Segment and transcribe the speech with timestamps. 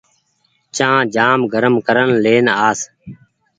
[1.15, 2.79] چآن گرم ڪرين لين آس